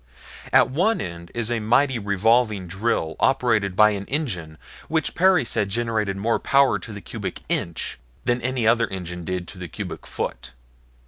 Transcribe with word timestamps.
At 0.51 0.71
one 0.71 0.99
end 0.99 1.29
is 1.35 1.51
a 1.51 1.59
mighty 1.59 1.99
revolving 1.99 2.65
drill 2.65 3.15
operated 3.19 3.75
by 3.75 3.91
an 3.91 4.07
engine 4.07 4.57
which 4.87 5.13
Perry 5.13 5.45
said 5.45 5.69
generated 5.69 6.17
more 6.17 6.39
power 6.39 6.79
to 6.79 6.91
the 6.91 7.01
cubic 7.01 7.41
inch 7.49 7.99
than 8.25 8.41
any 8.41 8.65
other 8.65 8.87
engine 8.87 9.23
did 9.25 9.47
to 9.49 9.59
the 9.59 9.67
cubic 9.67 10.07
foot. 10.07 10.53